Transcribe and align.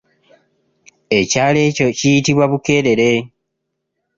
Ekyalo 1.19 1.59
ekyo 1.69 1.87
kiyitibwa 1.97 2.45
Bukeerere. 2.51 3.11